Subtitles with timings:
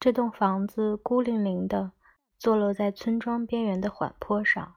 [0.00, 1.92] 这栋房子孤零零的
[2.38, 4.76] 坐落在村庄边缘的缓坡上，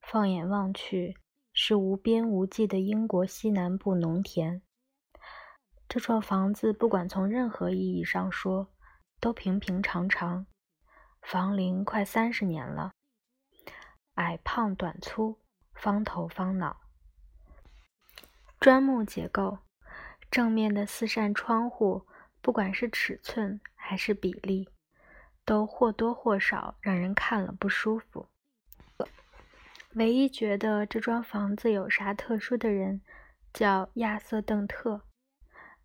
[0.00, 1.14] 放眼望去
[1.52, 4.62] 是无边无际的英国西南部农田。
[5.86, 8.72] 这幢房子不管从任何意义上说，
[9.20, 10.46] 都平平常常，
[11.20, 12.92] 房龄快三十年了。
[14.14, 15.38] 矮胖短粗，
[15.74, 16.80] 方头方脑，
[18.58, 19.58] 砖木结构，
[20.30, 22.06] 正面的四扇窗户，
[22.40, 23.60] 不管是尺寸。
[23.90, 24.68] 还是比例，
[25.44, 28.28] 都或多或少让人看了不舒服。
[29.94, 33.00] 唯一觉得这幢房子有啥特殊的人，
[33.52, 35.00] 叫亚瑟·邓特。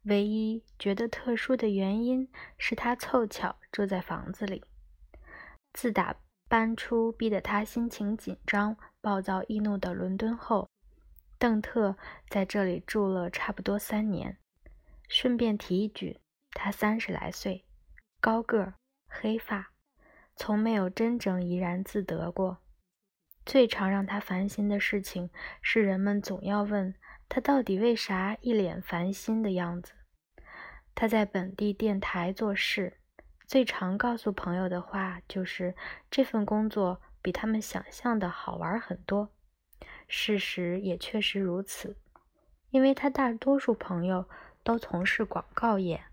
[0.03, 2.29] 唯一觉得特殊的原因
[2.59, 4.63] 是他凑巧住在房子里。
[5.73, 6.15] 自打
[6.48, 10.70] 搬出逼得他心情紧张、暴躁易怒的伦敦后，
[11.40, 11.98] 邓特
[12.29, 14.37] 在这里住了差不多三年。
[15.09, 16.20] 顺便提一句，
[16.51, 17.64] 他三十来岁。
[18.25, 18.73] 高个儿，
[19.07, 19.70] 黑发，
[20.35, 22.57] 从没有真正怡然自得过。
[23.45, 25.29] 最常让他烦心的事情
[25.62, 26.96] 是，人们总要问
[27.29, 29.93] 他到底为啥一脸烦心的样子。
[30.96, 32.98] 他在本地电台做事，
[33.46, 35.76] 最常告诉朋友的话就是
[36.09, 39.29] 这份工作比他们想象的好玩很多。
[40.07, 41.96] 事实也确实如此，
[42.71, 44.27] 因为他大多数朋友
[44.63, 46.05] 都从事广告业。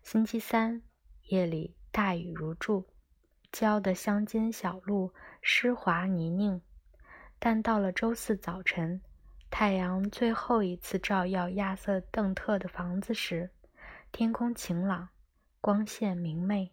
[0.00, 0.80] 星期三。
[1.28, 2.86] 夜里大雨如注，
[3.52, 5.12] 浇的乡间小路
[5.42, 6.62] 湿滑泥泞。
[7.38, 9.02] 但到了周四早晨，
[9.50, 13.50] 太阳最后一次照耀亚瑟·邓特的房子时，
[14.10, 15.10] 天空晴朗，
[15.60, 16.72] 光线明媚。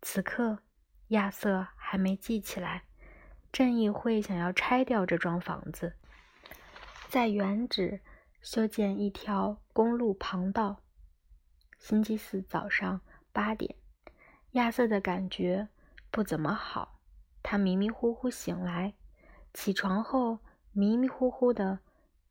[0.00, 0.60] 此刻，
[1.08, 2.84] 亚瑟还没记起来，
[3.52, 5.92] 正议会想要拆掉这幢房子，
[7.10, 8.00] 在原址
[8.40, 10.80] 修建一条公路旁道。
[11.78, 13.02] 星期四早上。
[13.38, 13.76] 八点，
[14.54, 15.68] 亚瑟的感觉
[16.10, 16.98] 不怎么好。
[17.40, 18.94] 他迷迷糊糊醒来，
[19.54, 20.40] 起床后
[20.72, 21.78] 迷迷糊糊的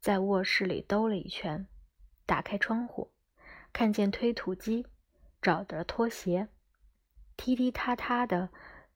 [0.02, 1.66] 在卧室里兜了一圈，
[2.26, 3.14] 打开窗户，
[3.72, 4.86] 看见推土机，
[5.42, 6.50] 找着拖鞋，
[7.38, 8.50] 踢踢踏踏的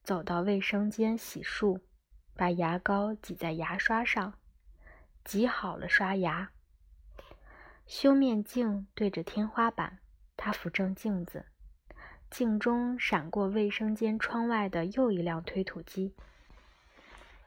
[0.03, 1.79] 走到卫生间洗漱，
[2.35, 4.37] 把牙膏挤在牙刷上，
[5.23, 6.51] 挤好了刷牙。
[7.87, 9.99] 修面镜对着天花板，
[10.35, 11.45] 他扶正镜子。
[12.31, 16.15] 镜中闪过卫生间窗外的又一辆推土机，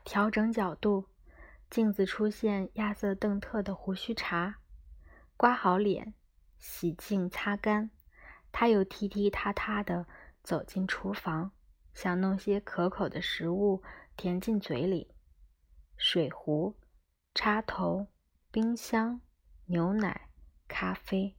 [0.05, 1.07] 调整角度，
[1.71, 4.57] 镜子出现亚瑟·邓特的胡须茬，
[5.39, 6.13] 刮好脸，
[6.59, 7.91] 洗净擦干，
[8.53, 10.07] 他又踢踢踏踏地
[10.43, 11.53] 走进厨房，
[11.95, 13.83] 想弄些可口的食物
[14.19, 15.11] 填进嘴里：
[15.97, 16.77] 水壶、
[17.35, 18.09] 插头、
[18.51, 19.23] 冰箱、
[19.65, 20.29] 牛奶、
[20.69, 21.35] 咖啡、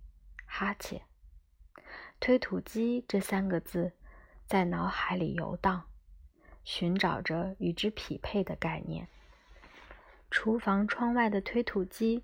[0.48, 1.04] 哈欠。
[2.20, 3.94] 推土机这三个字
[4.46, 5.86] 在脑海里游荡，
[6.64, 9.08] 寻找着与之匹配的概念。
[10.32, 12.24] 厨房窗外的推土机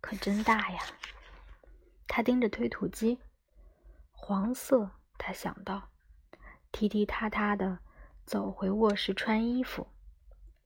[0.00, 0.80] 可真大呀！
[2.08, 3.18] 他盯着推土机，
[4.12, 4.90] 黄色。
[5.18, 5.90] 他想到，
[6.70, 7.78] 踢踢踏踏的
[8.26, 9.88] 走回卧室穿衣服。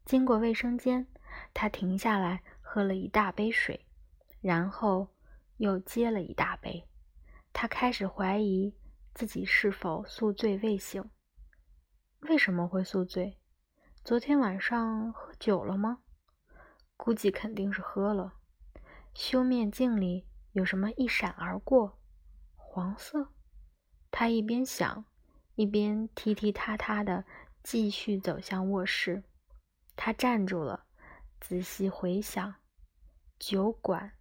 [0.04, 1.06] 经过卫生间，
[1.54, 3.86] 他停下来喝了一大杯水，
[4.40, 5.06] 然后
[5.58, 6.84] 又接了一大杯。
[7.52, 8.74] 他开始怀疑
[9.14, 11.10] 自己是否宿醉未醒。
[12.20, 13.38] 为什么会宿醉？
[14.04, 15.98] 昨天晚上喝酒了吗？
[16.96, 18.34] 估计肯定是喝了。
[19.14, 21.98] 修面镜里有什么一闪而过？
[22.56, 23.32] 黄色。
[24.10, 25.04] 他一边想，
[25.54, 27.24] 一边踢踢踏踏的
[27.62, 29.22] 继续走向卧室。
[29.96, 30.86] 他站住了，
[31.40, 32.54] 仔细回想，
[33.38, 34.12] 酒馆，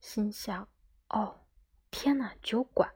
[0.00, 0.68] 心想：
[1.08, 1.41] 哦。
[1.92, 2.32] 天哪！
[2.42, 2.90] 酒馆。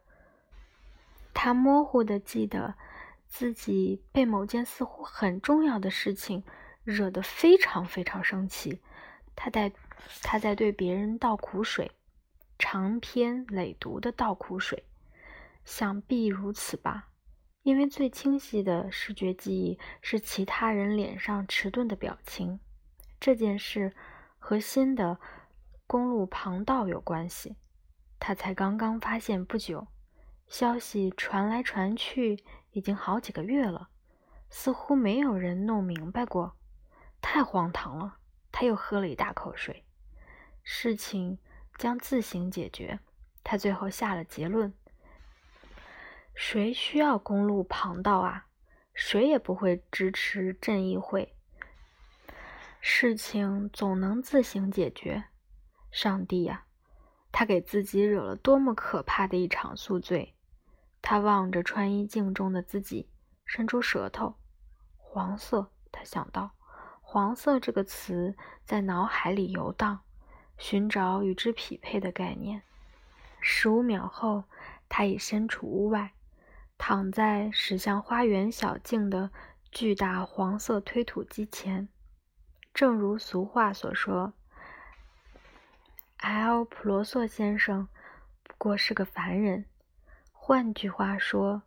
[1.32, 2.74] 他模糊的记得
[3.28, 6.42] 自己被某件似乎很重要的事情
[6.82, 8.80] 惹得非常非常生气。
[9.36, 9.70] 他在
[10.22, 11.92] 他在对别人倒苦水，
[12.58, 14.82] 长篇累牍的倒苦水。
[15.64, 17.08] 想必如此吧，
[17.62, 22.58] 因为最清晰的视觉记忆是其他人脸上迟钝的表情。
[23.20, 23.92] 这件事
[24.38, 25.18] 和新的
[25.86, 27.56] 公路旁道有关系。
[28.18, 29.86] 他才刚刚发现不久，
[30.48, 32.42] 消息传来传去，
[32.72, 33.88] 已经好几个月了，
[34.50, 36.56] 似乎没有人弄明白过，
[37.20, 38.18] 太荒唐了。
[38.50, 39.84] 他又喝了一大口水，
[40.62, 41.38] 事情
[41.76, 42.98] 将自行解决。
[43.44, 44.72] 他最后下了结论：
[46.34, 48.46] 谁需要公路旁道啊？
[48.94, 51.34] 谁也不会支持镇议会。
[52.80, 55.24] 事情总能自行解决。
[55.90, 56.65] 上帝呀！
[57.38, 60.34] 他给自己惹了多么可怕的一场宿醉！
[61.02, 63.10] 他望着穿衣镜中的自己，
[63.44, 64.36] 伸出舌头。
[64.96, 66.52] 黄色，他想到，
[67.02, 68.34] 黄色这个词
[68.64, 70.00] 在脑海里游荡，
[70.56, 72.62] 寻找与之匹配的概念。
[73.42, 74.44] 十五秒后，
[74.88, 76.14] 他已身处屋外，
[76.78, 79.30] 躺在驶向花园小径的
[79.70, 81.86] 巨大黄色推土机前。
[82.72, 84.32] 正如俗话所说
[86.18, 86.64] ，L.
[86.64, 87.88] 普罗索先生
[88.42, 89.66] 不过是个凡人。
[90.32, 91.62] 换句话说，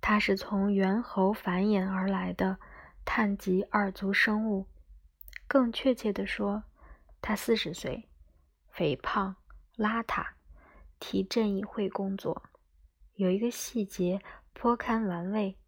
[0.00, 2.58] 他是从猿猴繁衍而来的。
[3.04, 4.68] 碳基二足生物，
[5.48, 6.62] 更确切地说，
[7.20, 8.08] 他四十岁，
[8.70, 9.34] 肥胖、
[9.76, 10.24] 邋遢，
[11.00, 12.44] 替镇议会工作。
[13.16, 14.22] 有一个细节
[14.52, 15.58] 颇堪玩味，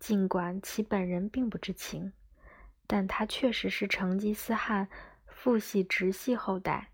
[0.00, 2.12] 尽管其本人并不知情，
[2.88, 4.88] 但他确实是成吉思汗
[5.28, 6.90] 父系直系后代，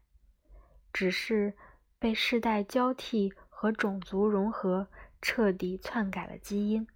[0.93, 1.55] 只是
[1.99, 4.89] 被世代交替和种族融合
[5.21, 6.87] 彻底篡改了基因。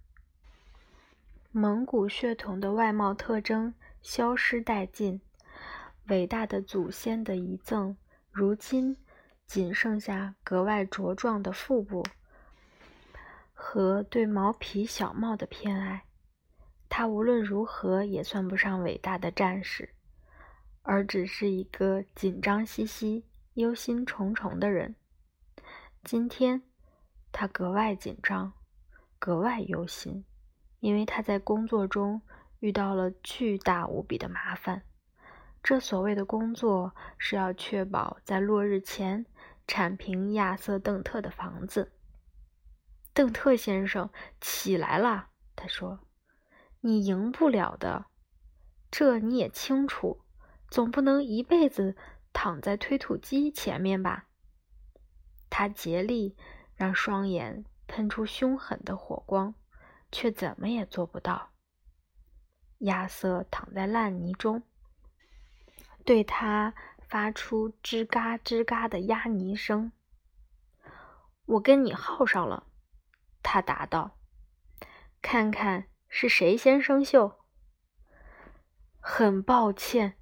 [1.51, 5.21] 蒙古血统的外貌特征消失殆尽，
[6.07, 7.95] 伟大的祖先的遗赠，
[8.29, 8.97] 如今
[9.47, 12.03] 仅剩下格外茁壮的腹部
[13.53, 16.03] 和对毛皮小帽的偏爱。
[16.89, 19.89] 他无论如何也算不上伟大的战士，
[20.81, 24.95] 而只是一个紧张兮兮、忧心忡忡的人。
[26.03, 26.61] 今天，
[27.31, 28.51] 他格外紧张，
[29.17, 30.25] 格外忧心。
[30.81, 32.21] 因为他在工作中
[32.59, 34.83] 遇到了巨大无比的麻烦，
[35.63, 39.25] 这所谓的工作是要确保在落日前
[39.65, 41.93] 铲平亚瑟·邓特的房子。
[43.13, 44.09] 邓特先生
[44.41, 46.01] 起来了，他说
[46.81, 48.07] ：“你赢不了的，
[48.91, 50.21] 这你也清楚。
[50.69, 51.95] 总不能一辈子
[52.35, 54.27] 躺在推土机前面吧？”
[55.49, 56.35] 他竭力
[56.75, 59.55] 让双眼喷出凶狠的火光。
[60.11, 61.51] 却怎么也做不到。
[62.77, 64.63] 亚瑟躺在烂泥中，
[66.05, 66.73] 对他
[67.09, 69.91] 发出吱嘎吱嘎的压泥声。
[71.45, 72.67] 我跟你耗上了，
[73.43, 74.17] 他答道。
[75.21, 77.35] 看看是谁先生锈。
[79.01, 80.17] 很抱歉，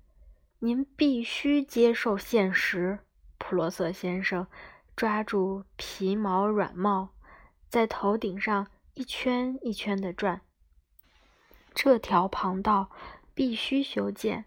[0.64, 3.00] 您必须接受现实。
[3.38, 4.48] 普罗瑟先生
[4.96, 7.10] 抓住皮毛软帽，
[7.68, 8.68] 在头顶上。
[8.94, 10.42] 一圈一圈的转，
[11.74, 12.92] 这条旁道
[13.34, 14.46] 必须修建，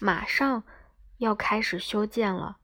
[0.00, 0.64] 马上
[1.18, 2.58] 要开始修建了。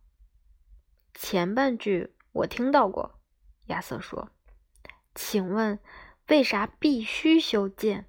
[1.15, 3.21] 前半句我听到过，
[3.67, 4.31] 亚瑟说
[5.15, 5.79] ：“请问
[6.27, 8.07] 为啥必须修建？”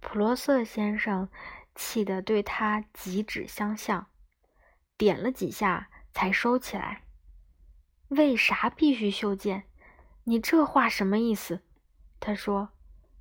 [0.00, 1.28] 普罗瑟先生
[1.76, 4.08] 气得对他几指相向，
[4.96, 7.04] 点了几下才收起来。
[8.08, 9.68] 为啥必须修建？
[10.24, 11.62] 你这话什么意思？
[12.18, 12.70] 他说：“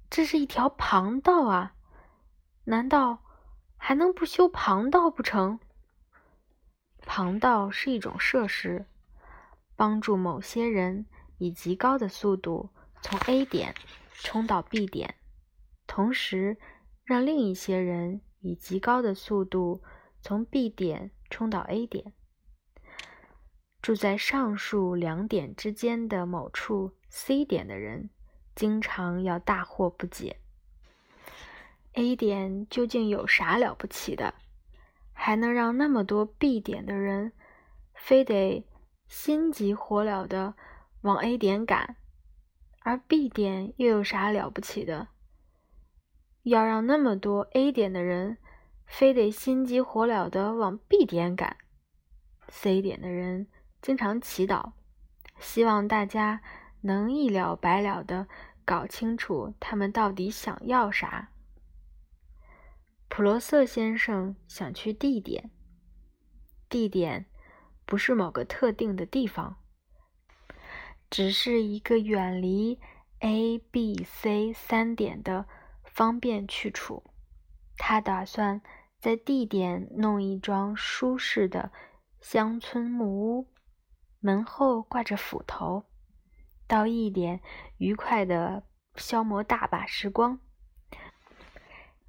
[0.10, 1.76] 这是一条旁道啊，
[2.64, 3.24] 难道
[3.78, 5.60] 还能不修旁道不成？”
[7.06, 8.88] 旁道是一种设施，
[9.76, 11.06] 帮助某些人
[11.38, 13.76] 以极高的速度从 A 点
[14.14, 15.16] 冲到 B 点，
[15.86, 16.58] 同时
[17.04, 19.82] 让另一些人以极高的速度
[20.22, 22.14] 从 B 点冲到 A 点。
[23.82, 28.12] 住在上述两点之间的某处 C 点的人，
[28.56, 30.40] 经常要大惑不解
[31.94, 34.36] ：A 点究竟有啥了不起的，
[35.12, 37.32] 还能让那么多 B 点的人
[37.96, 38.64] 非得
[39.08, 40.54] 心急火燎的
[41.02, 41.96] 往 A 点赶？
[42.82, 45.08] 而 B 点又有啥了不起的，
[46.46, 48.38] 要让那么多 A 点的人
[48.86, 51.58] 非得心急火燎的往 B 点赶
[52.48, 53.48] ？C 点的人。
[53.82, 54.72] 经常祈祷，
[55.38, 56.42] 希望大家
[56.82, 58.28] 能一了百了的
[58.66, 61.30] 搞清楚他们到底想要啥。
[63.08, 65.52] 普罗瑟先生想去 D 点
[66.68, 67.28] ，D 点
[67.86, 69.58] 不是某个特定的地方，
[71.12, 72.80] 只是一个远离
[73.20, 75.46] A、B、C 三点的
[75.96, 77.04] 方便去处。
[77.78, 78.62] 他打算
[79.00, 81.72] 在地点弄一幢舒适的
[82.20, 83.48] 乡村木屋。
[84.20, 85.86] 门后挂着斧头，
[86.68, 87.42] 到一点
[87.78, 88.64] 愉快的
[88.96, 90.40] 消磨大把时光。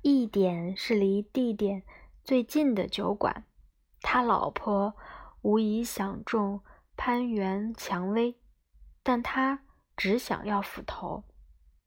[0.01, 1.83] 一点是离地点
[2.25, 3.45] 最近的酒馆，
[4.01, 4.97] 他老婆
[5.43, 6.63] 无疑想中
[6.97, 8.39] 攀援蔷薇，
[9.03, 9.61] 但他
[9.97, 11.25] 只想要斧头。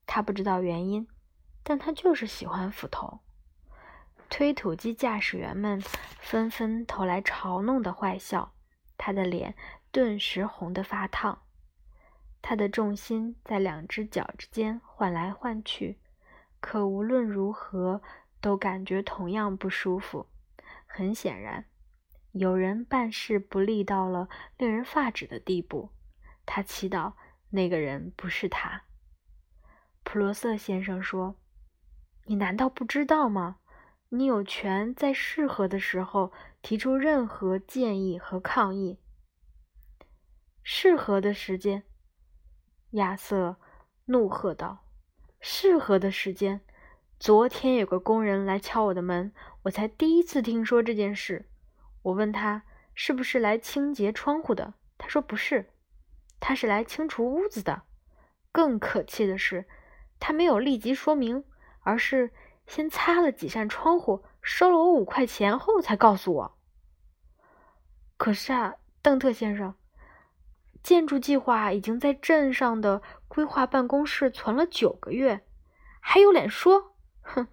[0.05, 1.07] 他不知道原因，
[1.69, 3.19] 但他就是喜欢斧头。
[4.27, 5.79] 推土机驾驶员们
[6.19, 8.55] 纷纷投来嘲弄的坏笑，
[8.97, 9.53] 他的脸。
[9.91, 11.43] 顿时红得发烫。
[12.41, 15.99] 他的重心在两只脚之间换来换去，
[16.59, 18.01] 可无论如何
[18.41, 20.27] 都感觉同样不舒服。
[20.87, 21.65] 很显然，
[22.31, 25.91] 有人办事不利到了令人发指的地步。
[26.47, 27.13] 他祈祷
[27.51, 28.83] 那个人不是他。
[30.03, 31.35] 普罗瑟先生说
[32.29, 33.57] ：“你难道不知道吗？
[34.09, 36.31] 你有权在适合的时候
[36.61, 38.99] 提出任何建议和抗议。
[40.61, 41.81] 适合的时间。”
[42.91, 43.55] 亚瑟
[44.05, 44.85] 怒喝道
[45.41, 46.61] ：“适合的时间！
[47.19, 49.33] 昨天有个工人来敲我的门，
[49.63, 51.49] 我才第一次听说这件事。
[52.03, 52.61] 我问他
[52.93, 55.71] 是不是来清洁窗户的，他说不是，
[56.39, 57.81] 他是来清除屋子的。
[58.51, 59.67] 更可气的是，
[60.19, 61.43] 他没有立即说明，
[61.89, 62.31] 而是
[62.67, 66.57] 先擦了几扇窗户，收了我五块钱后才告诉我。
[68.15, 69.73] 可是啊，邓特先生。”
[70.81, 75.41] 建筑计划已经在镇上的规划办公室存了九个月，
[75.99, 76.93] 还有脸说？
[77.21, 77.47] 哼！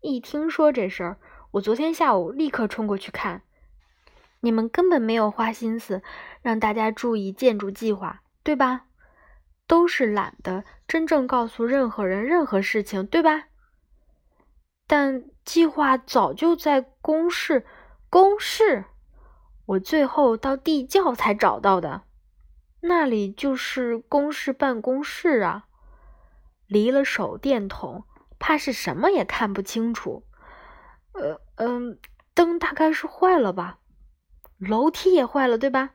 [0.00, 1.18] 一听说这事儿，
[1.50, 3.42] 我昨天下午立刻冲过去看。
[4.38, 6.02] 你们根本没有花心思
[6.42, 8.86] 让大家注意建筑计划，对吧？
[9.66, 13.48] 都是懒得真正告诉任何人任何事情，对吧？
[14.90, 17.64] 但计划早就在公示，
[18.08, 18.86] 公示，
[19.64, 22.02] 我最后到地窖才找到的。
[22.80, 25.68] 那里就是公事办公室啊，
[26.66, 28.04] 离了手电筒，
[28.40, 30.26] 怕是什么也看不清楚。
[31.12, 32.00] 呃嗯，
[32.34, 33.78] 灯大概是坏了吧？
[34.58, 35.90] 楼梯也坏了，对吧？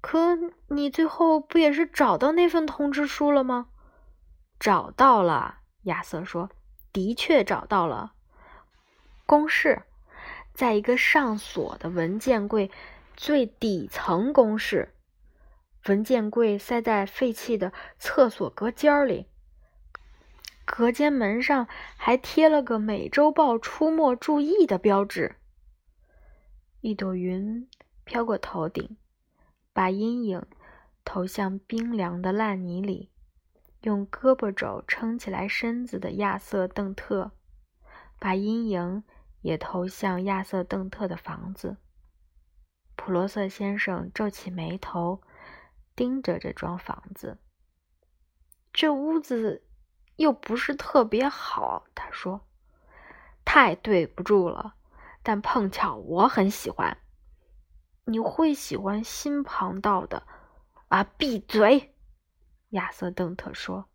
[0.00, 3.66] 可你最后不也是找到那份通知书了吗？
[4.58, 6.48] 找到了，亚瑟说，
[6.96, 8.14] 的确找到了。
[9.26, 9.82] 公式，
[10.54, 12.70] 在一个上锁的文件柜
[13.14, 14.94] 最底层公式。
[15.88, 19.26] 文件柜塞在废弃的厕所隔间里，
[20.64, 25.36] 隔间门上还贴了个《美洲豹》出没注意的标志。
[26.80, 27.68] 一朵云
[28.04, 28.96] 飘过头顶，
[29.74, 30.42] 把阴影
[31.04, 33.10] 投向冰凉的烂泥里。
[33.82, 37.32] 用胳膊肘撑起来身子的亚瑟·邓特，
[38.18, 39.04] 把阴影
[39.42, 41.76] 也投向亚瑟·邓特的房子。
[42.96, 45.22] 普罗瑟先生皱起眉头。
[45.94, 47.38] 盯着这幢房子，
[48.70, 49.64] 这屋子
[50.16, 51.86] 又不是特别好。
[51.94, 52.46] 他说
[53.46, 54.74] ：“太对不住了，
[55.22, 56.98] 但碰巧我很喜欢。
[58.04, 60.26] 你会喜欢新旁道的
[60.88, 61.95] 啊？”闭嘴！
[62.70, 63.88] 亚瑟·邓特说：“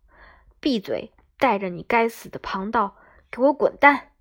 [0.60, 1.12] 闭嘴！
[1.38, 2.96] 带着你该死的旁道，
[3.30, 4.12] 给我滚蛋！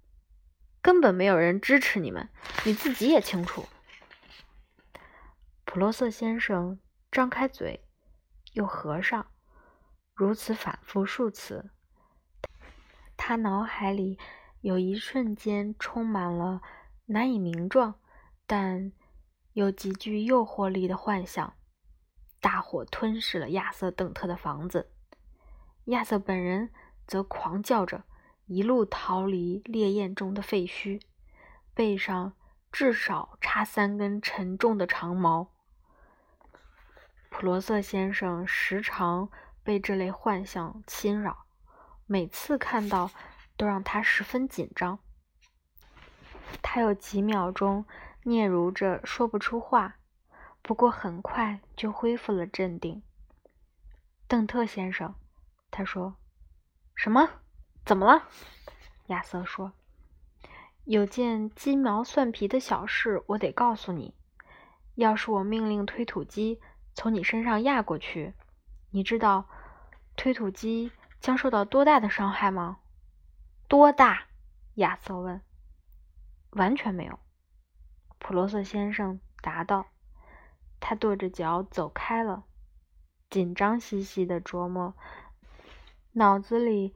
[0.82, 2.30] 根本没有人支持你们，
[2.66, 3.66] 你自己也清楚。”
[5.66, 6.80] 普罗瑟先生。
[7.12, 7.86] 张开嘴，
[8.54, 9.28] 又合上，
[10.14, 11.72] 如此反复数次。
[13.18, 14.18] 他脑海里
[14.62, 16.62] 有一瞬间充满了
[17.08, 17.96] 难以名状，
[18.48, 18.94] 但
[19.52, 21.54] 又极具诱惑力的幻想：
[22.42, 24.92] 大火吞噬了亚瑟·邓特的房子，
[25.86, 26.72] 亚瑟本人
[27.08, 28.04] 则狂叫着
[28.48, 31.00] 一路逃离烈焰中的废墟，
[31.76, 32.34] 背上
[32.72, 35.52] 至少插三根沉重的长矛。
[37.30, 39.30] 普罗瑟先生时常
[39.64, 41.46] 被这类幻象侵扰，
[42.08, 43.12] 每次看到
[43.56, 44.98] 都让他十分紧张。
[46.64, 47.86] 他有几秒钟
[48.24, 49.98] 嗫嚅着说不出话，
[50.62, 53.02] 不过很快就恢复了镇定。
[54.28, 55.16] 邓特先生，
[55.70, 56.16] 他说
[56.96, 57.30] ：“什么？
[57.86, 58.28] 怎么了？”
[59.08, 59.74] 亚瑟说
[60.86, 64.16] ：“有件鸡毛蒜皮的小事，我得告诉你。
[64.96, 66.62] 要是我命令推土机。”
[66.94, 68.34] 从你身上压过去，
[68.90, 69.48] 你知道
[70.18, 70.92] 推土机
[71.22, 72.80] 将受到多大的伤害吗？
[73.70, 74.28] 多大？
[74.76, 75.42] 亚瑟问。
[76.50, 77.18] 完全没有，
[78.20, 79.88] 普罗瑟先生答道。
[80.82, 82.44] 他跺着脚走开了，
[83.30, 84.94] 紧张兮兮的琢磨，
[86.12, 86.94] 脑子里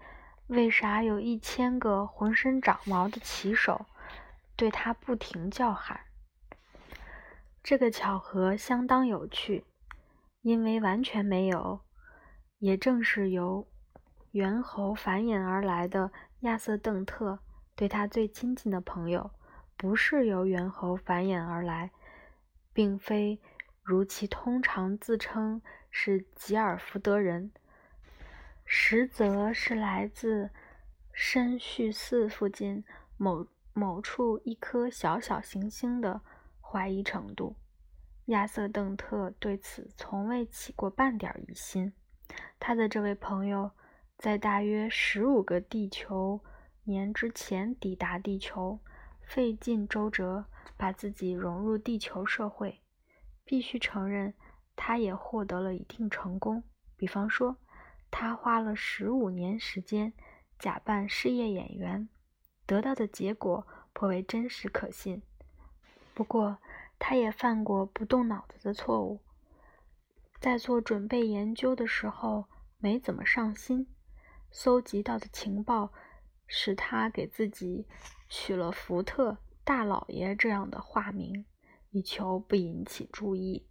[0.47, 3.85] 为啥有一千个浑身长毛的骑手
[4.57, 6.01] 对他不停叫喊。
[7.63, 9.63] 这个巧合相当有趣。
[10.41, 11.79] 因为完全没有，
[12.59, 13.67] 也正是由
[14.29, 16.11] 猿猴繁衍而来的
[16.41, 17.39] 亚瑟·邓特
[17.75, 19.31] 对他最亲近的朋友，
[19.75, 21.89] 不是由猿猴繁衍而来，
[22.71, 23.41] 并非
[23.85, 25.61] 如其通常自称
[25.91, 27.51] 是吉尔福德人，
[28.65, 30.49] 实则是来自
[31.13, 32.83] 深绪寺附近
[33.15, 36.21] 某某处一颗小小行星的
[36.59, 37.55] 怀疑程度。
[38.25, 41.93] 亚瑟·邓特对此从未起过半点疑心。
[42.59, 43.69] 他的这位朋友
[44.17, 46.41] 在大约十五个地球
[46.85, 48.79] 年之前抵达地球，
[49.21, 52.81] 费尽周折把自己融入地球社会。
[53.45, 54.33] 必须承认，
[54.75, 56.63] 他也获得了一定成功。
[56.97, 57.57] 比方说，
[58.11, 60.11] 他花了十五年时间
[60.57, 62.09] 假扮失业演员，
[62.65, 65.21] 得到的结果颇为真实可信。
[66.13, 66.57] 不过，
[66.97, 69.21] 他也犯过不动脑子的错误，
[70.39, 72.45] 在做准备研究的时候
[72.79, 73.87] 没怎么上心，
[74.49, 75.91] 搜集到的情报
[76.47, 77.85] 使他给自己
[78.29, 81.45] 取了“福特大老爷”这样的化名，
[81.95, 83.65] 以求不引起注意。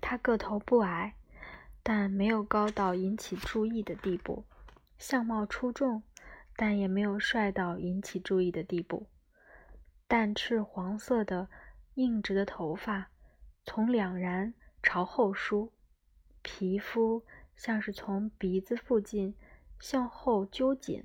[0.00, 1.16] 他个头不矮，
[1.82, 4.44] 但没有高到引起注意的地步；
[4.98, 6.02] 相貌出众，
[6.54, 9.06] 但也没有帅到引起注意的地步。
[10.06, 11.48] 淡赤黄色的。
[11.96, 13.08] 硬直的头发
[13.64, 15.72] 从两然朝后梳，
[16.42, 17.24] 皮肤
[17.56, 19.34] 像是从鼻子附近
[19.80, 21.02] 向后揪紧。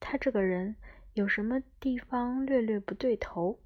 [0.00, 0.76] 他这个人
[1.12, 3.60] 有什么地方略略不对头，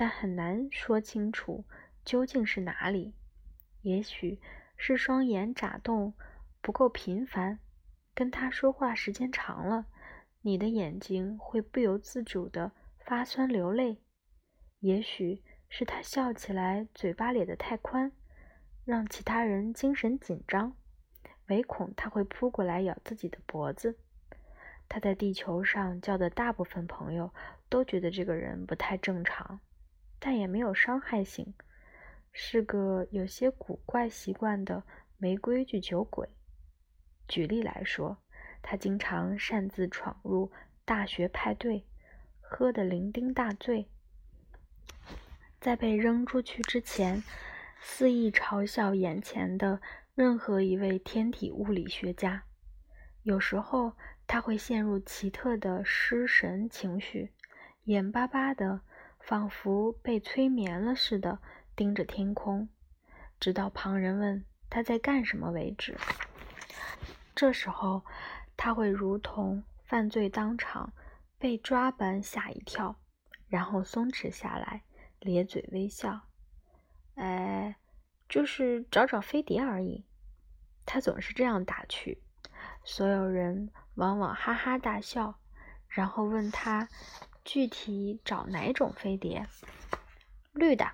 [0.00, 1.64] 但很难说清楚
[2.04, 3.16] 究竟是哪里。
[3.82, 4.40] 也许
[4.76, 6.14] 是双眼眨动
[6.60, 7.58] 不够频繁，
[8.14, 9.86] 跟他说话时间长了，
[10.42, 14.00] 你的眼睛会不由自主地发酸流泪。
[14.78, 15.42] 也许。
[15.70, 18.10] 是他笑起来嘴巴咧得太宽，
[18.86, 20.74] 让其他人精神紧张，
[21.48, 23.98] 唯恐他会扑过来咬自己的脖子。
[24.88, 27.34] 他在地球上交的大部分朋友
[27.68, 29.60] 都觉得这个人不太正常，
[30.18, 31.54] 但也没有伤害性，
[32.32, 34.82] 是个有些古怪习惯的
[35.16, 36.28] 没规矩酒鬼。
[37.26, 38.16] 举例来说，
[38.62, 40.50] 他经常擅自闯入
[40.84, 41.84] 大学派对，
[42.40, 43.88] 喝得酩酊大醉。
[45.60, 47.22] 在被扔出去之前，
[47.80, 49.80] 肆意嘲笑眼前的
[50.14, 52.42] 任何一位天体物理学家。
[53.24, 53.92] 有时候
[54.26, 57.32] 他会陷入奇特的失神情绪，
[57.84, 58.80] 眼巴巴的，
[59.28, 61.38] 仿佛被催眠了似的
[61.76, 62.66] 盯着天空，
[63.38, 65.98] 直到旁人问他在干什么为止。
[67.34, 68.02] 这时候
[68.56, 70.94] 他会如同犯罪当场
[71.36, 72.98] 被抓般吓一跳，
[73.48, 74.82] 然后松弛下来。
[75.20, 76.22] 咧嘴微笑，
[77.16, 77.76] 哎，
[78.30, 80.06] 就是找找飞碟而已。
[80.86, 82.22] 他总是这样打趣，
[82.82, 85.38] 所有人往往哈哈大笑，
[85.86, 86.88] 然后问他
[87.50, 89.48] 具体找哪种飞碟。
[90.52, 90.86] 绿的，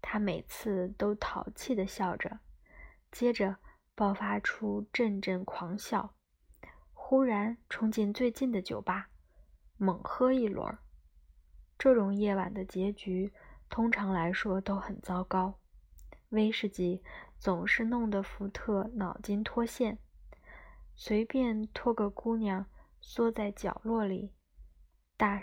[0.00, 2.38] 他每次都淘气的笑着，
[3.10, 3.56] 接着
[3.96, 6.14] 爆发出阵阵狂笑，
[6.92, 9.08] 忽然冲进最近的酒吧，
[9.78, 10.78] 猛喝一轮。
[11.76, 13.32] 这种夜晚的结局。
[13.68, 15.58] 通常来说都很糟糕，
[16.28, 17.02] 威士忌
[17.36, 19.98] 总是弄得福特脑筋脱线，
[20.94, 22.66] 随便拖个姑娘
[23.00, 24.32] 缩在角落里，
[25.16, 25.40] 大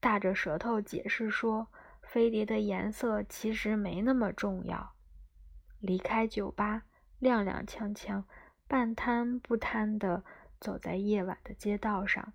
[0.00, 1.68] 大着舌头解释说
[2.02, 4.94] 飞碟的颜色其实没那么重要。
[5.78, 6.82] 离开酒吧，
[7.20, 8.24] 踉踉跄跄，
[8.66, 10.24] 半瘫不瘫地
[10.58, 12.32] 走在夜晚的街道上，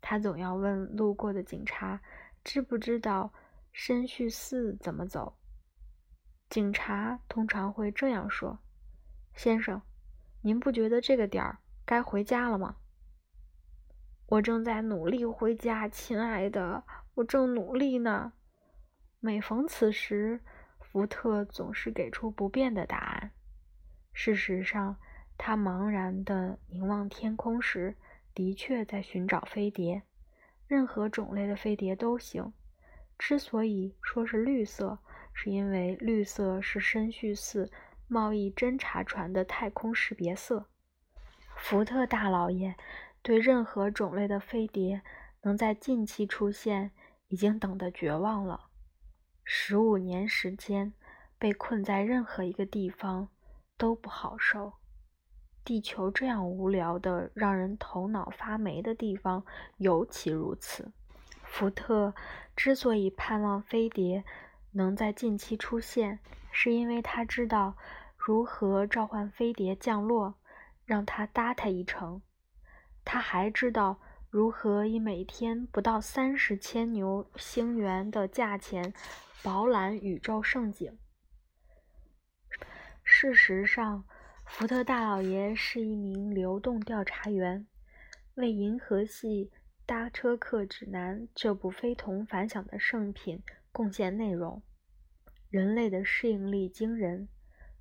[0.00, 2.00] 他总要问路过的警察
[2.44, 3.32] 知不知道。
[3.78, 5.36] 深绪寺怎么走？
[6.48, 8.58] 警察通常会这样说
[9.36, 9.82] ：“先生，
[10.40, 12.76] 您不觉得这个点儿该回家了吗？”
[14.28, 16.82] 我正在努力回家，亲爱的，
[17.14, 18.32] 我正努力呢。
[19.20, 20.40] 每逢此时，
[20.80, 23.30] 福特总是给出不变的答案。
[24.12, 24.96] 事实上，
[25.38, 27.96] 他茫然地凝望天空时，
[28.34, 30.02] 的确在寻找飞碟，
[30.66, 32.52] 任何种类的飞碟都行。
[33.16, 34.98] 之所以说是绿色，
[35.32, 37.70] 是因为绿色是深绪四
[38.08, 40.66] 贸易侦察船的太空识别色。
[41.54, 42.76] 福特大老爷
[43.26, 45.02] 对任何种类的飞碟
[45.42, 46.92] 能在近期出现，
[47.26, 48.68] 已经等得绝望了。
[49.42, 50.92] 十五年时间
[51.36, 53.28] 被困在任何一个地方
[53.76, 54.74] 都不好受。
[55.64, 59.44] 地球这样无聊的、让人头脑发霉的地方
[59.78, 60.92] 尤其如此。
[61.42, 62.14] 福特
[62.54, 64.22] 之所以盼望飞碟
[64.70, 66.20] 能在近期出现，
[66.52, 67.74] 是因为他知道
[68.16, 70.36] 如何召唤飞碟降落，
[70.84, 72.22] 让它搭他一程。
[73.06, 78.92] 他还知道如何以每天不到三十千牛星元的价钱
[79.42, 80.98] 饱览宇宙盛景。
[83.04, 84.04] 事实上，
[84.44, 87.66] 福特大老爷是一名流动调查员，
[88.34, 89.50] 为银河系。
[89.88, 93.40] 《搭车客指南》这部非同凡响的圣品
[93.70, 94.60] 贡献内容。
[95.48, 97.28] 人类的适应力惊人。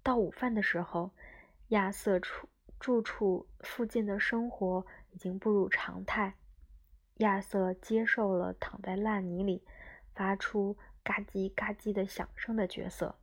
[0.04, 1.10] 到午饭的时候，
[1.70, 2.48] 亚瑟住
[2.80, 6.36] 住处附近的生活已经步入常态。
[7.16, 9.64] 亚瑟接受了躺在烂泥里
[10.14, 13.16] 发出嘎叽嘎叽的响声的角色，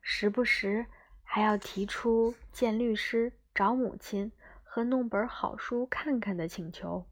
[0.00, 0.86] 时不时
[1.22, 4.32] 还要提出见律师、找母亲
[4.64, 7.06] 和弄本好书看看的请求。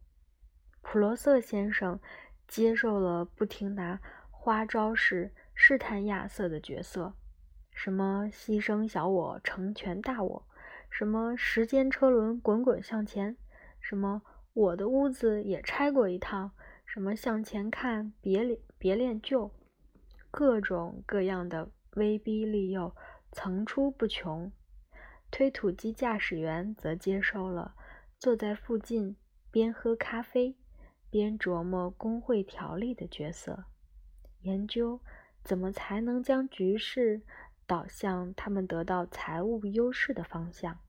[0.83, 2.01] 普罗瑟先生
[2.49, 7.15] 接受了不停拿花招式试探亚瑟的角色，
[7.73, 10.49] 什么牺牲小我成全大我，
[10.89, 13.37] 什么时间车轮滚滚向前，
[13.81, 14.23] 什么。
[14.53, 16.51] 我的屋子也拆过一趟，
[16.85, 19.53] 什么向前看，别练别恋旧，
[20.29, 22.95] 各种各样的威逼利诱
[23.31, 24.51] 层出不穷。
[25.31, 27.77] 推土机驾驶员则接受了
[28.19, 29.17] 坐在附近
[29.53, 30.57] 边喝咖啡
[31.09, 33.67] 边琢磨工会条例的角色，
[34.41, 35.01] 研究
[35.45, 37.23] 怎么才能将局势
[37.69, 40.81] 导向他们得到财务优势的方向。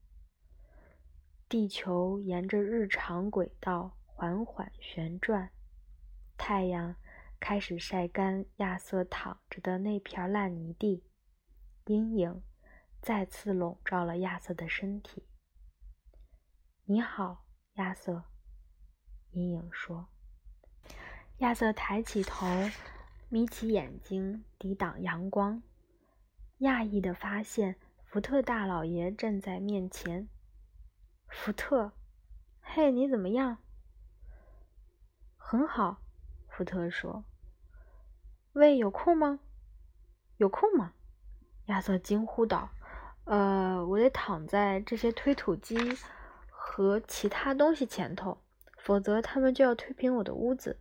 [1.52, 5.50] 地球沿着日常轨道缓缓旋转，
[6.38, 6.96] 太阳
[7.42, 11.04] 开始晒干亚瑟躺着的那片烂泥地，
[11.88, 12.42] 阴影
[13.02, 15.26] 再次笼罩了亚瑟的身体。
[16.88, 18.24] “你好，亚瑟。”
[19.32, 20.08] 阴影说。
[21.40, 22.48] 亚瑟抬起头，
[23.28, 25.62] 眯起眼睛抵挡阳光，
[26.60, 30.30] 讶异的发现福特大老爷站在面前。
[31.32, 31.94] 福特，
[32.62, 33.58] 嘿，你怎么样？
[35.38, 36.02] 很好，
[36.50, 37.24] 福特说。
[38.52, 39.40] 喂，有空吗？
[40.38, 40.94] 有空吗？
[41.68, 42.70] 亚瑟惊呼道
[43.26, 45.78] ：“呃，我得躺在这些推土机
[46.50, 48.44] 和其他东西前头，
[48.78, 50.80] 否则他们就要推平我的屋子。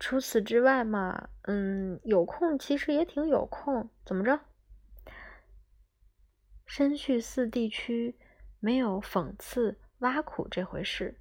[0.00, 3.90] 除此之外嘛，嗯，有空其实也挺有空。
[4.04, 4.40] 怎么着？
[6.66, 8.18] 深叙寺地区
[8.58, 11.20] 没有讽刺。”挖苦这回事，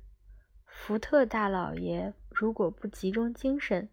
[0.65, 3.87] 福特大老爷如果不集中精神，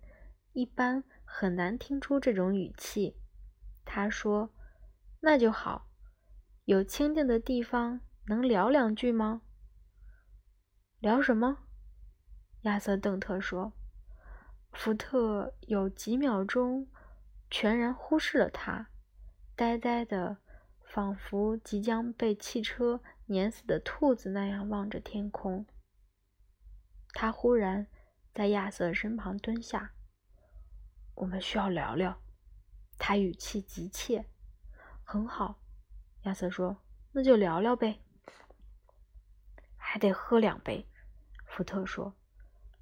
[0.55, 3.15] 一般很难听出这种语气。
[3.85, 4.51] 他说
[5.21, 5.91] ：“那就好，
[6.65, 9.43] 有清静的地方，能聊两句吗？”
[11.01, 11.59] 聊什么？
[12.63, 13.75] 亚瑟·邓特说。
[14.73, 16.89] 福特有几秒钟
[17.51, 18.89] 全然忽视了他，
[19.55, 20.39] 呆呆的，
[20.83, 23.03] 仿佛即将被汽车。
[23.29, 25.67] 碾死的兔子那样望着天空。
[27.13, 27.87] 他忽然
[28.35, 29.93] 在亚瑟身旁蹲下。
[31.15, 32.21] “我们需要聊聊。”
[32.99, 34.25] 他语气急切。
[35.05, 35.61] “很好。”
[36.25, 36.77] 亚瑟说
[37.13, 38.01] ，“那就聊聊呗。
[39.77, 40.87] ”“还得喝两杯。”
[41.47, 42.15] 福特说，“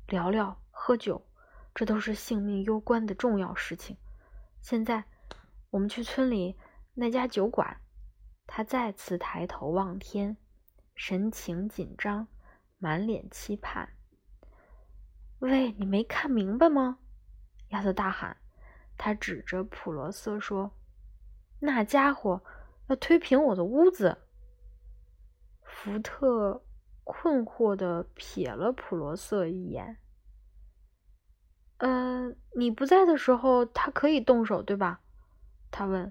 [0.07, 1.27] 聊聊，喝酒，
[1.75, 3.97] 这都是性命攸关的重要事情。
[4.61, 5.05] 现在，
[5.71, 6.57] 我们去村里
[6.95, 7.81] 那家酒馆。”
[8.47, 10.37] 他再次抬头望天，
[10.95, 12.29] 神情紧张，
[12.79, 13.89] 满脸期盼。
[15.41, 16.99] “喂，你没看明白吗？”
[17.71, 18.37] 亚瑟大喊。
[18.97, 20.73] 他指着普罗瑟说
[21.61, 22.43] ：“那家伙
[22.87, 24.17] 要推平我的屋子。”
[25.63, 26.65] 福特
[27.05, 29.99] 困惑地瞥了普罗瑟一眼。
[31.79, 35.03] “呃，你不在的时候，他可以动手，对吧？”
[35.71, 36.11] 他问。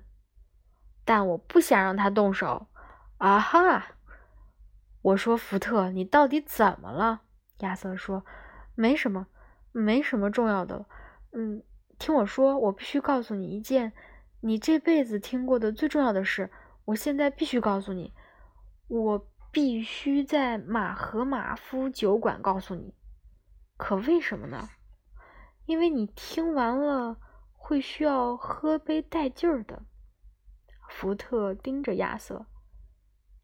[1.05, 2.67] 但我不想让他动手。
[3.17, 3.95] 啊哈！
[5.01, 7.21] 我说，福特，你到底怎么了？
[7.59, 8.25] 亚瑟说
[8.75, 9.27] ：“没什么，
[9.71, 10.85] 没什么重要的。
[11.31, 11.63] 嗯，
[11.97, 13.93] 听我说，我必须告诉你一件
[14.41, 16.51] 你这辈子听过的最重要的事。
[16.83, 18.13] 我现在必须告诉你，
[18.89, 22.93] 我必须在马和马夫酒馆告诉你。
[23.77, 24.67] 可为什么呢？
[25.65, 27.17] 因为你听完了
[27.53, 29.83] 会需要喝杯带劲儿的。”
[30.97, 32.45] 福特盯着亚瑟，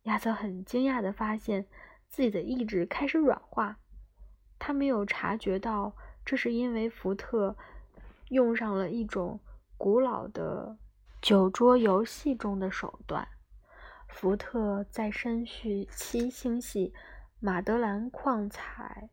[0.04, 1.66] 亚瑟很惊讶的发现
[2.08, 3.78] 自己的意志开始软化。
[4.58, 7.58] 他没有察觉到，这是因为福特
[8.30, 9.38] 用上了一种
[9.78, 10.78] 古老的
[11.22, 13.28] 酒桌游戏中的手段。
[14.08, 16.94] 福特在深续七星系
[17.42, 19.10] 马德兰矿采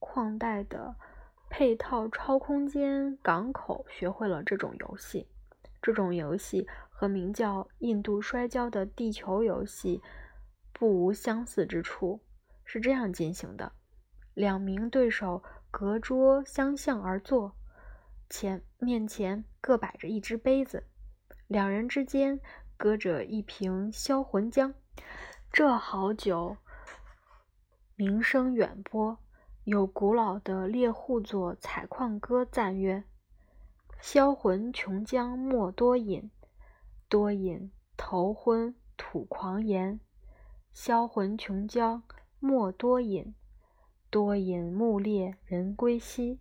[0.00, 0.96] 矿带的
[1.48, 5.28] 配套超空间港口学会了这种游戏。
[5.80, 6.66] 这种游戏。
[6.98, 10.00] 和名叫“印度摔跤”的地球游戏
[10.72, 12.22] 不无相似之处，
[12.64, 13.72] 是这样进行的：
[14.32, 17.54] 两名对手隔桌相向而坐，
[18.30, 20.84] 前面前各摆着一只杯子，
[21.46, 22.40] 两人之间
[22.78, 24.72] 隔着一瓶销魂浆。
[25.52, 26.56] 这好酒
[27.94, 29.18] 名声远播，
[29.64, 33.04] 有古老的猎户座采矿歌赞曰
[34.00, 36.30] ：“销魂琼浆莫多饮。”
[37.08, 40.00] 多饮头昏吐狂言，
[40.72, 42.02] 销魂穷将
[42.40, 43.34] 莫多饮。
[44.10, 46.40] 多饮目裂人归西，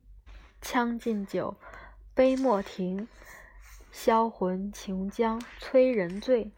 [0.61, 1.57] 将进酒，
[2.13, 3.07] 杯莫停。
[3.91, 6.51] 销魂穷将催人醉。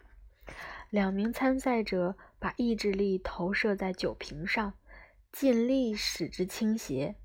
[0.89, 4.73] 两名参赛者把意志力投射在酒瓶上，
[5.31, 7.15] 尽力使之倾斜，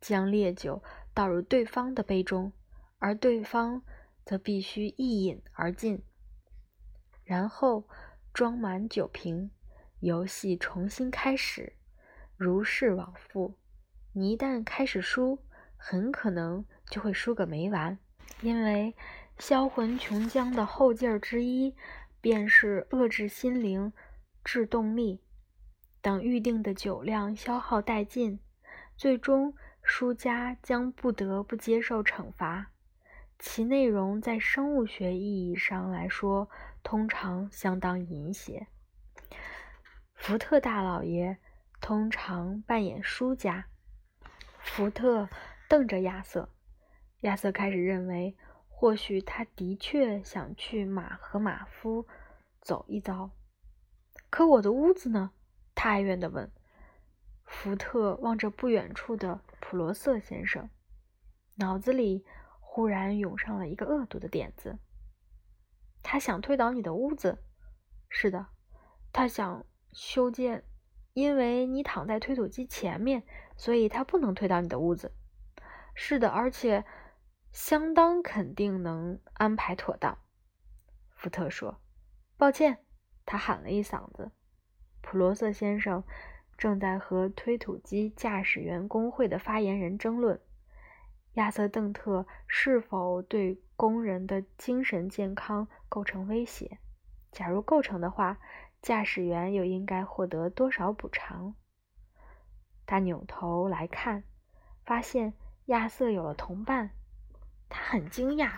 [0.00, 2.52] 将烈酒倒入对方的杯中，
[2.98, 3.82] 而对方
[4.24, 6.02] 则必须一饮而尽。
[7.24, 7.88] 然后
[8.32, 9.50] 装满酒瓶，
[10.00, 11.74] 游戏重新开始。
[12.36, 13.54] 如是往复，
[14.12, 15.38] 你一旦开始输，
[15.76, 17.98] 很可能就会输个没完。
[18.40, 18.94] 因为
[19.38, 21.74] 销魂穷将的后劲儿之一，
[22.20, 23.92] 便是遏制心灵、
[24.42, 25.22] 制动力。
[26.02, 28.38] 等预定的酒量消耗殆尽，
[28.96, 32.72] 最终输家将不得不接受惩罚。
[33.38, 36.48] 其内容在生物学意义上来说，
[36.82, 38.66] 通常相当淫邪。
[40.14, 41.38] 福特大老爷。
[41.80, 43.66] 通常扮演输家。
[44.58, 45.28] 福特
[45.68, 46.48] 瞪着亚瑟，
[47.20, 48.34] 亚瑟开始认为，
[48.70, 52.06] 或许他的确想去马和马夫
[52.62, 53.30] 走一遭。
[54.30, 55.32] 可我的屋子呢？
[55.74, 56.50] 他哀怨地问。
[57.44, 60.70] 福特望着不远处的普罗瑟先生，
[61.56, 62.24] 脑子里
[62.74, 64.80] 忽然涌上了一个恶毒的点子。
[66.02, 67.38] 他想推倒你的屋子？
[68.08, 68.48] 是的，
[69.12, 70.64] 他想修建。
[71.12, 73.22] 因为你躺在推土机前面，
[73.56, 75.12] 所以他不能推倒你的屋子。
[75.94, 76.84] 是的，而且
[77.52, 80.18] 相当肯定能安排妥当。
[81.14, 81.80] 福特说
[82.36, 82.84] ：“抱歉。”
[83.24, 84.32] 他喊了一嗓子。
[85.00, 86.02] 普罗瑟先生
[86.58, 90.40] 正在和推土机驾驶员工会的发言人争论
[91.34, 96.78] 亚瑟·邓特是否对工人的精神健康构成威胁。
[97.30, 98.38] 假如构成的话。
[98.82, 101.54] 驾驶员又应该获得多少补偿？
[102.84, 104.24] 他扭头来看，
[104.84, 105.32] 发现
[105.64, 106.90] 亚瑟有了同伴，
[107.70, 108.50] 他很惊讶，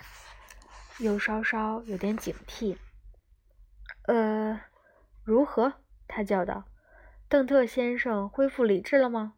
[0.98, 2.76] 又稍稍有点警惕。
[4.08, 4.60] 呃，
[5.22, 5.74] 如何？
[6.08, 6.64] 他叫道
[7.30, 9.34] ：“邓特先生恢复理智了吗？”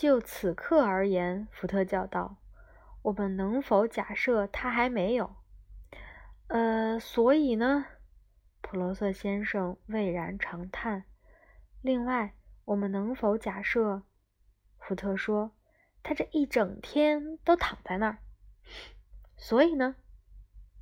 [0.00, 2.36] 就此刻而言，福特叫道
[3.02, 5.34] ：“我们能否假设他还没有？”
[6.46, 7.84] 呃，所以呢？
[8.60, 11.02] 普罗瑟先生巍然长叹。
[11.82, 14.04] 另外，我们能否假设？
[14.78, 15.50] 福特说
[16.04, 18.18] ：“他这一整天都躺在那儿。”
[19.36, 19.96] 所以呢？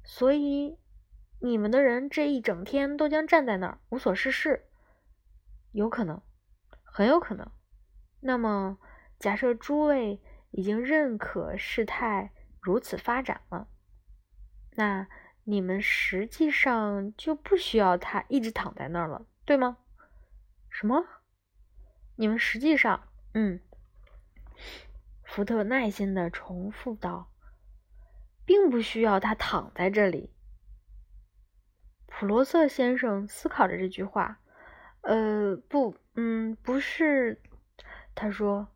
[0.04, 0.76] 所以
[1.40, 4.66] 你们的人这一整天都将站在那儿无所事事？
[5.72, 6.20] 有可能，
[6.84, 7.50] 很有可能。
[8.20, 8.78] 那么，
[9.18, 13.68] 假设诸位已经认可事态如此发展了，
[14.76, 15.06] 那？
[15.48, 19.78] 你们实际上就不需要他一直躺在那儿了，对吗？
[20.68, 21.06] 什么？
[22.16, 23.08] 你们实际上……
[23.34, 23.60] 嗯，
[25.22, 27.30] 福特耐心的重复道
[28.44, 30.34] ：“并不需要他躺在这里。”
[32.06, 34.40] 普罗瑟先生思考着这句话。
[35.02, 37.40] 呃，不，嗯，不是，
[38.16, 38.66] 他说，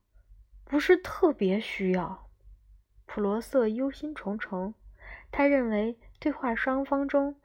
[0.70, 2.30] 不是特别需要。
[3.06, 4.74] 普罗瑟忧心忡忡，
[5.32, 5.98] 他认为。
[6.22, 7.40] 对话双方中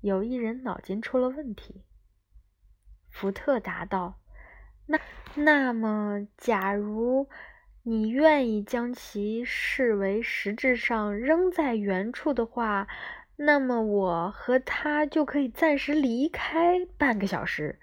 [0.00, 1.84] 有一人脑筋出了问题。
[3.08, 4.18] 福特答道
[4.86, 4.98] ：“那
[5.36, 7.28] 那么，假如
[7.84, 12.88] 你愿意将其视为实质上仍在原处的话，
[13.36, 17.78] 那么我和他就可以暂时离开半个小时，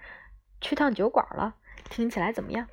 [0.60, 1.56] 去趟酒馆了。
[1.88, 2.68] 听起来怎么样？”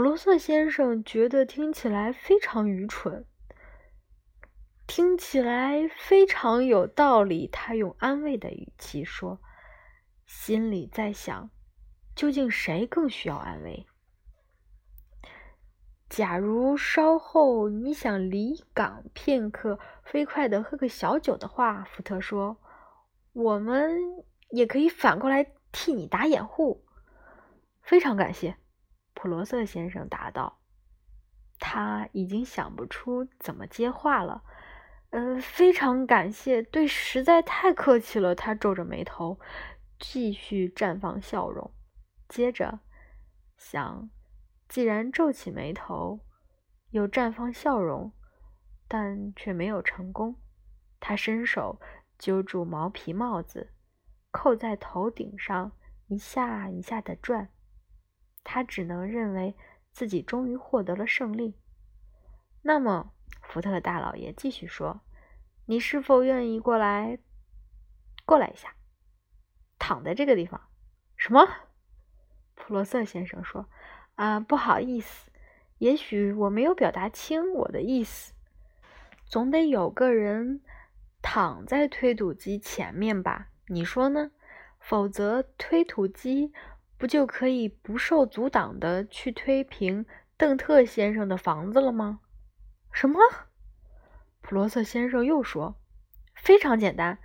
[0.00, 3.26] 普罗瑟先生觉得听起来非常愚蠢。
[4.86, 7.46] 听起来非常有道理。
[7.46, 9.42] 他用安慰的语气说，
[10.24, 11.50] 心里在想：
[12.16, 13.86] 究竟谁更需要安慰？
[16.08, 22.56] 假如稍后你想离港片刻，飞快的喝个小酒的话，福特说，
[23.34, 24.00] 我们
[24.48, 26.86] 也可以反过来替你打掩护。
[27.82, 28.56] 非常感谢，
[29.20, 30.60] 普罗瑟先生答道。
[31.58, 34.42] 他已经想不出怎么接话了。
[35.10, 38.34] 呃，非常感谢，对，实在太客气了。
[38.34, 39.38] 他皱着眉头，
[39.98, 41.70] 继续绽放笑容。
[42.30, 42.80] 接着
[43.58, 44.08] 想，
[44.70, 46.20] 既然皱起眉头，
[46.88, 48.14] 又绽放笑容，
[48.88, 50.40] 但却没有成功。
[50.98, 51.78] 他伸手
[52.18, 53.74] 揪住毛皮帽子，
[54.30, 55.72] 扣在头顶上，
[56.06, 57.50] 一下一下的转。
[58.44, 59.56] 他只能认为
[59.92, 61.56] 自己终于获得了胜利。
[62.62, 63.12] 那么。
[63.42, 65.00] 福特大老爷继续说
[65.66, 67.18] ：“你是否愿意过来？
[68.24, 68.76] 过来一下，
[69.76, 70.68] 躺在这个地方。
[71.16, 71.48] 什么？
[72.54, 73.68] 普罗瑟先生说
[74.14, 75.32] ：“啊，不好意思，
[75.78, 78.34] 也许我没有表达清我的意思。
[79.24, 80.62] 总得有个人
[81.20, 83.48] 躺在推土机前面吧？
[83.66, 84.30] 你说呢？
[84.78, 86.52] 否则推土机
[87.00, 90.04] 不就可以不受阻挡的去推平
[90.36, 92.20] 邓特先生的房子了吗？”
[92.92, 93.18] 什么？
[94.42, 95.80] 普罗瑟先生又说
[96.36, 97.18] ：“非常简单。”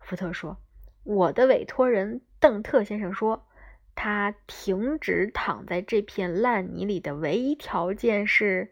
[0.00, 0.58] 福特说
[1.04, 3.48] ：“我的委托人邓特先生说，
[3.94, 8.70] 他停止躺在这片烂泥里的唯一条件是，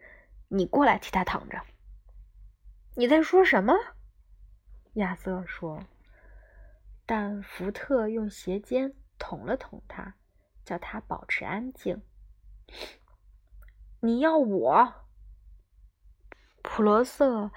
[0.49, 1.61] 你过来替他躺着。”
[2.95, 3.73] 你在说什么？
[4.93, 5.83] 亚瑟说。
[7.05, 10.15] 但福特用鞋尖捅了捅他，
[10.63, 12.01] 叫他保持安静。
[13.99, 14.93] 你要我？
[16.61, 17.51] 普罗瑟。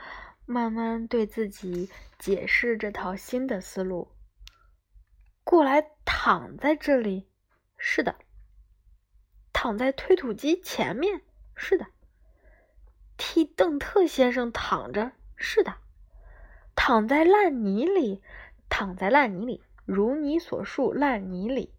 [0.46, 4.14] 慢慢对自己解释这套新的思路。
[5.42, 7.30] 过来躺在这里，
[7.78, 8.12] 是的；
[9.54, 11.22] 躺在推土机前面，
[11.56, 11.86] 是的；
[13.16, 15.72] 替邓特先生躺着，是的；
[16.74, 18.22] 躺在烂泥里，
[18.68, 21.73] 躺在烂泥里，如你所述，烂泥里。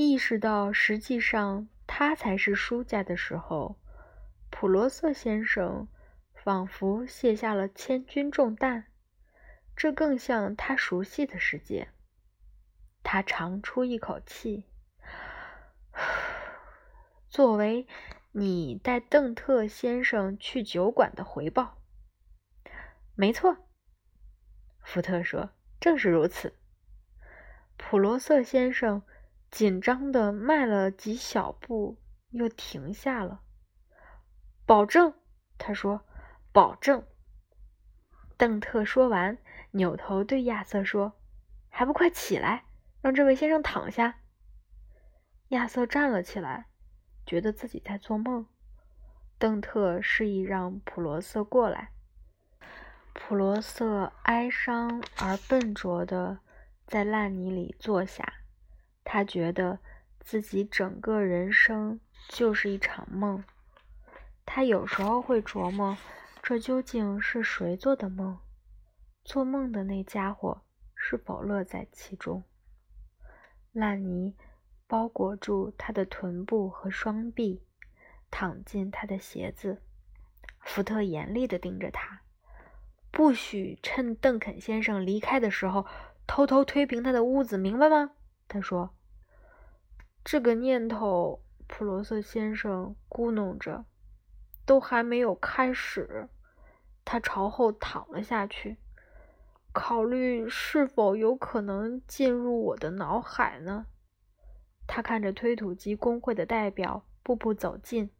[0.00, 3.80] 意识到实际上他才是输家的时候，
[4.48, 5.88] 普罗瑟先生。
[6.34, 8.84] 仿佛卸下了千钧重担，
[9.76, 11.88] 这更像他熟悉的世界。
[13.02, 14.64] 他长出一口气，
[17.28, 17.86] 作为
[18.30, 21.82] 你带邓特先生去酒馆的回报。
[23.14, 23.56] 没错，
[24.80, 26.54] 福特说：“正是如此。”
[27.76, 29.02] 普罗瑟先生
[29.50, 31.98] 紧张的迈了几小步，
[32.30, 33.42] 又停下了。
[34.66, 35.14] 保证，
[35.56, 36.04] 他说。
[36.50, 37.06] 保证。
[38.36, 39.38] 邓特说完，
[39.72, 41.12] 扭头对亚瑟说
[41.68, 42.64] ：“还不快起来，
[43.00, 44.20] 让这位先生躺下。”
[45.48, 46.66] 亚瑟站了起来，
[47.26, 48.46] 觉得自己在做梦。
[49.38, 51.92] 邓特示意让普罗瑟过来。
[53.12, 56.40] 普罗瑟哀伤而笨拙的
[56.86, 58.24] 在烂泥里坐下，
[59.10, 59.78] 他觉得
[60.20, 63.42] 自己整个人生就是一场梦。
[64.44, 65.96] 他有时候会琢磨。
[66.42, 68.38] 这究竟是谁做的梦？
[69.24, 70.60] 做梦的那家伙
[70.94, 72.42] 是否乐在其中？
[73.72, 74.34] 烂泥
[74.86, 77.62] 包裹住他的臀部和双臂，
[78.30, 79.82] 躺进他的鞋子。
[80.60, 82.20] 福特严厉地盯着他，
[83.10, 85.86] 不许趁邓肯先生离开的时候
[86.26, 88.10] 偷偷推平他的屋子，明白吗？
[88.46, 88.94] 他说。
[90.30, 93.86] 这个念头，普罗瑟先生咕哝着，
[94.66, 96.28] 都还没有开始。
[97.02, 98.76] 他朝后躺了下去，
[99.72, 103.86] 考虑是否有可能进入我的脑海呢？
[104.86, 108.10] 他看着推土机工会的代表步步走近，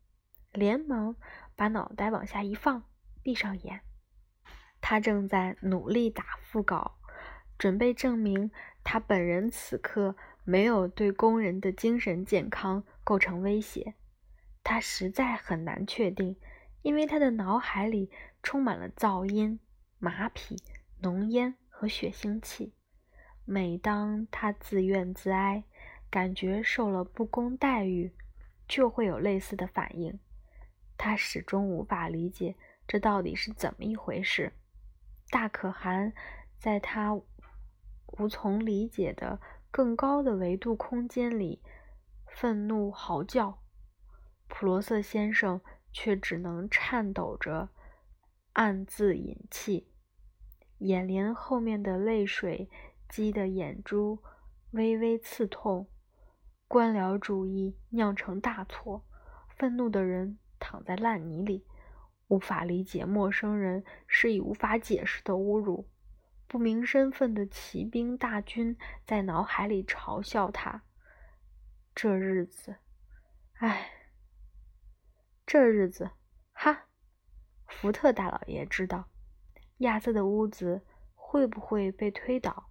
[0.50, 1.14] 连忙
[1.54, 2.84] 把脑袋往下一放，
[3.22, 3.82] 闭上眼。
[4.80, 6.98] 他正在努力打腹稿，
[7.58, 8.50] 准备证明
[8.82, 10.16] 他本人此刻
[10.48, 13.92] 没有对工人的精神健康构成威胁。
[14.64, 16.36] 他实在很难确定，
[16.80, 18.10] 因为他的脑海里。
[18.40, 19.58] 充满了噪音、
[19.98, 20.56] 马匹、
[21.00, 22.72] 浓烟和血腥气。
[23.44, 25.64] 每当他自怨自哀，
[26.08, 28.14] 感觉受了不公待遇，
[28.68, 30.18] 就会有类似的反应。
[30.96, 32.54] 他始终无法理解
[32.86, 34.52] 这到底是怎么一回事。
[35.30, 36.12] 大可汗
[36.56, 37.12] 在他
[38.06, 39.40] 无从理解的
[39.78, 41.62] 更高的维度空间里
[42.26, 43.62] 愤怒嚎叫，
[44.48, 45.60] 普罗瑟先生
[45.92, 47.68] 却只能颤抖着。
[48.54, 49.86] 暗自饮气，
[50.78, 52.68] 眼帘后面的泪水
[53.08, 54.20] 激得眼珠
[54.72, 55.88] 微微刺痛。
[56.66, 59.04] 官僚主义酿成大错，
[59.56, 61.64] 愤怒的人躺在烂泥里，
[62.26, 65.88] 无法理解陌生人是以无法解释的侮辱。
[66.48, 70.82] 不明身份的骑兵大军在脑海里嘲笑他。
[71.94, 72.76] 这日子，
[73.58, 73.90] 唉，
[75.46, 76.10] 这日子，
[76.52, 76.86] 哈。
[77.66, 79.10] 福特大老爷知道
[79.78, 82.70] 亚瑟的屋子会不会被推倒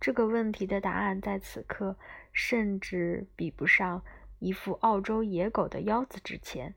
[0.00, 1.98] 这个问题的答案，在此刻
[2.32, 4.02] 甚至比不上
[4.38, 6.74] 一副澳洲野狗的腰子值钱。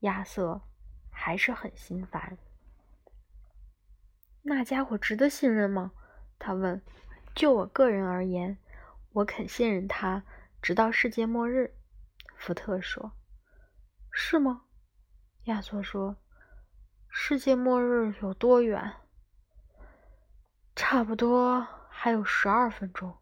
[0.00, 0.60] 亚瑟
[1.10, 2.36] 还是很心烦。
[4.46, 5.92] 那家伙值得信任吗？
[6.38, 6.82] 他问。
[7.34, 8.58] 就我个人而言，
[9.12, 10.22] 我肯信任他，
[10.62, 11.74] 直到世界末日。
[12.36, 13.12] 福特说。
[14.12, 14.62] 是吗？
[15.44, 16.16] 亚瑟说。
[17.08, 18.92] 世界末日有多远？
[20.76, 23.16] 差不多还有十二分钟。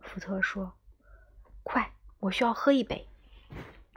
[0.00, 0.74] 福特说
[1.62, 3.08] ：“快，我需要喝一杯。”